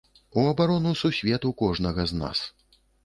[0.37, 2.43] У абарону сусвету кожнага з нас.